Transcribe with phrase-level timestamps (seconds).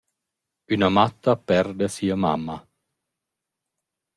[0.77, 2.57] Üna matta perda sia mamma.